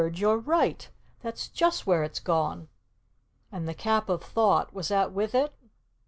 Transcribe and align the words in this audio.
You're 0.15 0.39
right! 0.39 0.89
That's 1.21 1.47
just 1.47 1.85
where 1.85 2.03
it's 2.03 2.19
gone!" 2.19 2.69
"And 3.51 3.67
the 3.67 3.75
Cap 3.75 4.09
of 4.09 4.23
Thought 4.23 4.73
was 4.73 4.87
that 4.87 5.11
with 5.11 5.35
it?" 5.35 5.53